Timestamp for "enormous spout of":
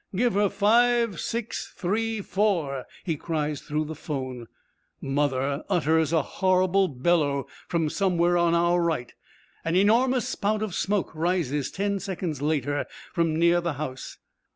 9.75-10.73